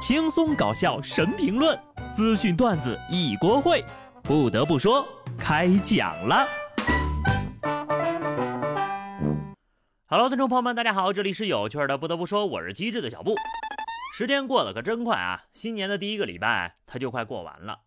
[0.00, 1.78] 轻松搞笑神评论，
[2.14, 3.84] 资讯段子一锅烩。
[4.22, 5.06] 不得不说，
[5.38, 6.48] 开讲了。
[10.06, 11.98] Hello，听众朋友们，大家好，这里是有趣的。
[11.98, 13.36] 不得不说，我是机智的小布。
[14.14, 15.44] 时间过得可真快啊！
[15.52, 17.80] 新年的第一个礼拜，它就快过完了。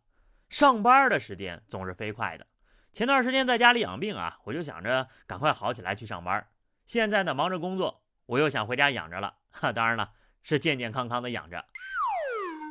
[0.50, 2.46] 上班的时间总是飞快的。
[2.92, 6.46] 前段时间在家里养病啊，我就想着赶快好起来去上班。
[6.86, 9.34] 现在呢，忙着工作，我又想回家养着了。
[9.50, 10.12] 哈，当然了，
[10.44, 11.66] 是健健康康的养着。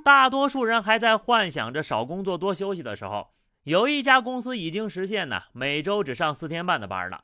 [0.03, 7.23] 大多数人还在幻想着少工作多休息的时候，有一家公司已经实现呢每周只上四天半的班了。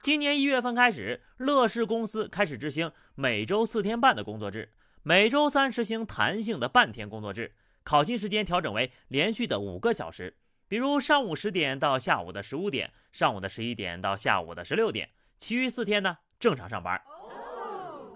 [0.00, 4.72] 今年一月份开始，乐视公司开始执行每周四天半的工作制，
[5.02, 10.36] 每周三实行弹性的半天工作制，考勤时间调整为连续的五个小时，
[10.68, 17.00] 比如上午十点到下午的十五点，上午的十一点到下午的十六点，其余四天呢正常上班。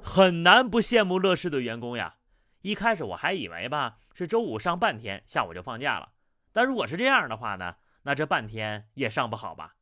[0.05, 2.15] 很难不羡慕乐视的员工呀。
[2.63, 6.13] 一开始我还以为吧是周五上半天，下午就放假了。
[6.53, 9.75] 但如果是这样的话呢，那这半天也上不好吧？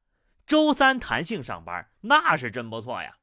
[0.47, 3.17] 周三弹性上班，那是真不错呀。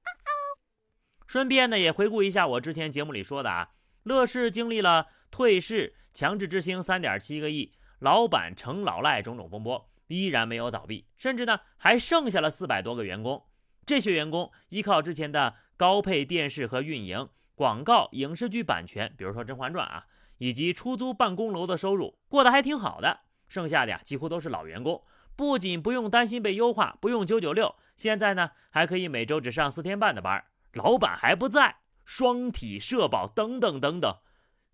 [1.26, 3.72] 顺便呢，也回顾一下我之前节目里说的啊，
[4.04, 13.46] 乐视经历了退市、强制执行三点七个亿、老板成老赖种种风波，依然没有倒闭，甚至呢还剩下了四百多个员工。
[13.86, 17.30] 这些员工依靠之前的高配电视和运营。
[17.58, 20.06] 广告、影视剧版权，比如说《甄嬛传》啊，
[20.38, 23.22] 以及出租办公楼的收入，过得还挺好的。
[23.48, 25.04] 剩下的呀，几乎都是老员工，
[25.36, 34.18] 不仅不用担心被优化，不用九九六，现在呢还可以每周只上四天半的班，老板还不在，双体社保等等等等，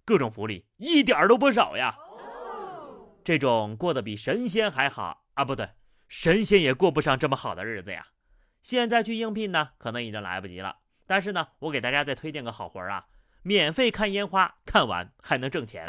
[0.04, 1.96] 各种福利一点都不少呀。
[3.24, 5.70] 这种过得比神仙还好啊，不对，
[6.10, 8.08] 神仙也过不上这么好的日子呀。
[8.62, 10.80] 现在去应聘呢，可能已经来不及了。
[11.06, 13.06] 但是呢，我给大家再推荐个好活儿啊，
[13.42, 15.86] 免费看烟花，看完还能挣钱。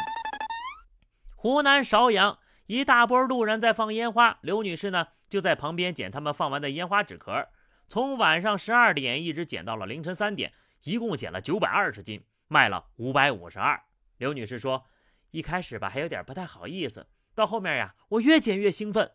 [1.36, 7.48] 湖南邵阳一大波路人在放烟花，刘女士呢就在旁边捡他们放完的烟花纸壳，
[7.88, 10.52] 从晚上十二点一直捡到了凌晨三点，
[10.84, 13.82] 一共捡了九百二十斤，卖了五百五十二。
[14.16, 14.86] 刘女士说，
[15.30, 19.10] 一开始吧还有点不太好意思，到后面呀，我越捡越兴奋，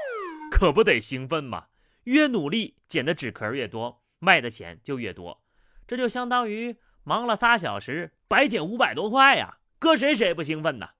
[0.52, 1.66] 可不得兴奋吗？
[2.04, 5.42] 越努力捡的纸壳越多，卖的钱就越多。
[5.84, 9.58] 这就相当于忙了仨小时，白捡五百多块呀！
[9.80, 10.90] 搁谁谁不兴奋呢？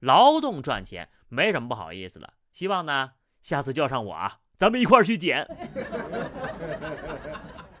[0.00, 2.34] 劳动赚钱没什么不好意思的。
[2.52, 5.48] 希望呢，下次叫上我啊，咱们一块儿去捡。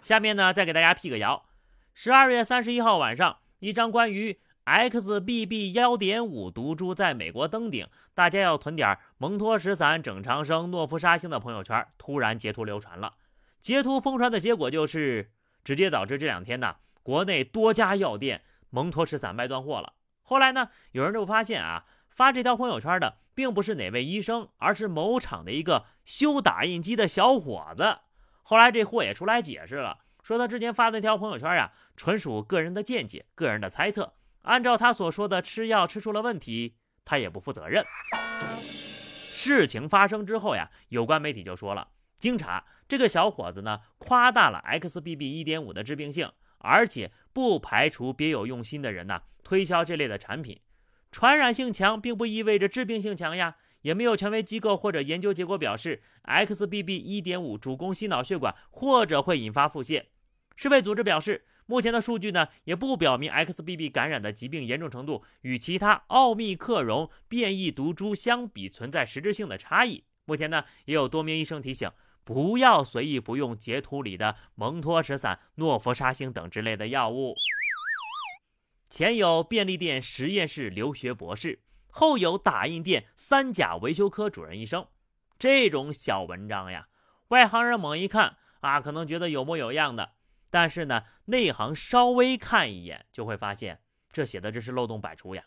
[0.00, 1.44] 下面呢，再给大家辟个谣：
[1.92, 5.72] 十二月三十一号晚上，一张关于 XBB.
[5.72, 13.14] 幺点五毒株在美国登顶，大家要囤点蒙脱石散、整长生、诺氟沙星的朋友圈突然截图流传了。
[13.60, 15.32] 截图疯传的结果就是。
[15.62, 19.92] 直接导致这两天呢，国内多家药店蒙脱石散卖断货了。
[20.22, 27.98] 后来呢，有人就发现啊，发这条朋友圈的并不是哪位医生，而是某厂的一个修打印机的小伙子。
[28.42, 34.14] 后来这货也出来解释了，说他之前发的那条朋友圈呀，纯属个人的见解、个人的猜测。
[34.42, 37.84] 按照他所说的吃药吃出了问题，他也不负责任。
[39.34, 41.88] 事情发生之后呀，有关媒体就说了。
[42.20, 50.60] 经查，这个小伙子呢夸大了 XBB.1.5 的致病性，而且不排除别有用心的人呢推销这类的产品。
[51.10, 60.04] 传染性强并不意味着致病性强呀，也没有权威机构或者研究结果表示 XBB.1.5 主攻心脑血管或者会引发腹泻。
[60.54, 70.04] 世卫组织表示，目前的数据呢也不表明 XBB 感染的疾病严重程度与其他奥密克戎变异毒株相比存在实质性的差异。
[70.26, 71.90] 目前呢也有多名医生提醒。
[72.32, 77.34] 不要随意服用截图里的蒙脱石散、诺氟沙星等之类的药物。
[78.88, 84.86] 前有便利店实验室留学博士，后有打印店三甲维修科主任医生。
[85.40, 86.86] 这种小文章呀，
[87.30, 90.12] 外行人猛一看啊，可能觉得有模有样的，
[90.50, 93.80] 但是呢，内行稍微看一眼就会发现，
[94.12, 95.46] 这写的真是漏洞百出呀。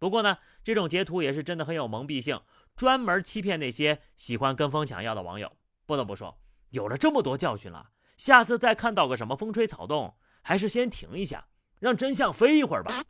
[0.00, 2.40] 不过呢，这种截图也是真的很有蒙蔽性，
[2.74, 5.52] 专门欺骗那些喜欢跟风抢药的网友。
[5.86, 6.38] 不得不说，
[6.70, 11.46] 有了这么多教训了，下次再看到个什么风吹草动，还是先停一下，
[11.78, 13.04] 让真相飞一会儿吧。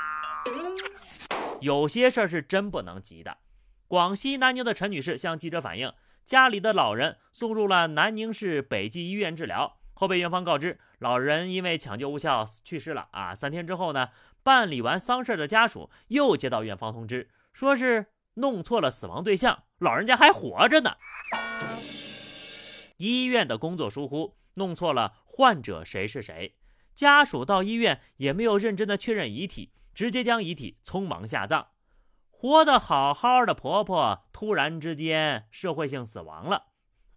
[1.61, 3.39] 有些事儿是真不能急的。
[3.87, 5.93] 广西南宁的陈女士向记者反映，
[6.25, 13.09] 家里的老人送入了南宁市北济医院治疗，后被院方告知老人因为抢救无效去世了。
[13.13, 14.09] 啊，三天之后呢，
[14.43, 20.97] 办理完丧事的家属又接到院方通知，说是弄错了死亡对象，老人家还活着呢。
[22.97, 26.57] 医院的工作疏忽，弄错了患者谁是谁，
[26.95, 31.69] 家属到医院也没有认真的确认遗体，直接将遗体匆忙下葬。
[32.31, 36.67] 活得好好的婆婆突然之间社会性死亡了，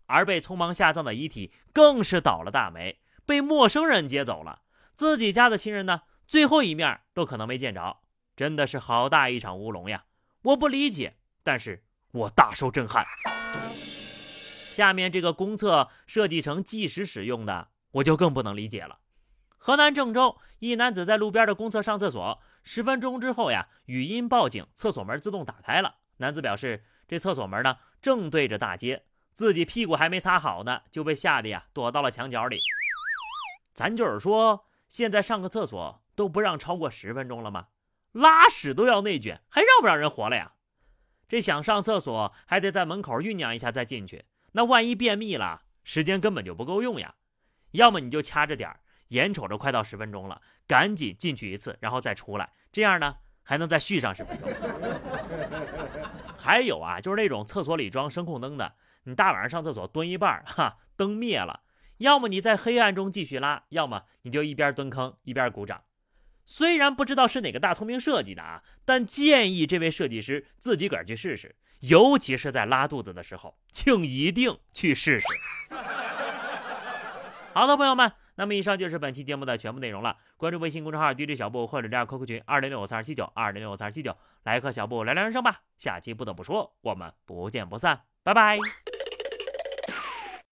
[0.06, 4.62] 而被匆忙下葬的遗体更是倒了大霉，被陌生人接走了。
[4.95, 7.97] 自己家的亲人呢，最后一面都可能没见着，
[8.35, 10.06] 真的是好大一场乌龙呀！
[10.44, 13.06] 我不理解，但是我大受震撼。
[14.77, 19.00] 下面这个公厕设计成计时使用的，我就更不能理解了。
[19.57, 25.95] 河南郑州一男子在路边的公厕上厕所，十分钟之后呀，语音报警，厕所门自动打开了。
[26.18, 32.59] 男子表示，这厕所门呢正对着大街，自己屁股还没擦好呢，就被吓得呀躲到了墙角里。
[33.74, 37.69] 咱就是说，现在上个厕所都不让超过十分钟了吗？
[38.12, 40.51] 拉屎都要内卷，还让不让人活了呀？
[41.27, 44.25] 这想上厕所还得在门口酝酿一下再进去，
[44.57, 47.13] 那万一便秘了，时间根本就不够用呀。
[47.74, 48.80] 要么你就掐着点儿。
[49.09, 54.50] 眼瞅着快到十分钟了，赶紧进去一次，然后再出来，这样呢还能再续上十分钟。
[56.36, 58.74] 还有啊，就是那种厕所里装声控灯的，
[59.04, 61.62] 你大晚上上厕所蹲一半，哈，灯灭了，
[62.00, 65.83] 要么你在黑暗中继续拉，要么你就一边蹲坑一边鼓掌。
[66.49, 75.25] 虽然不知道是哪个大聪明设计的啊，但建议这位设计师自己个儿去试试，尤其是在拉肚子的时候，请一定去试试。
[77.53, 78.13] 好的，朋友们。
[78.35, 80.15] 那么以上就是本期节目的全部内容了。
[80.38, 85.63] 关注微信公众号 DJ 小布或者加 QQ 群二零六五三二七九二零六五三二七九，来和小布聊聊人生吧。
[85.77, 88.57] 下期不得不说，我们不见不散，拜拜。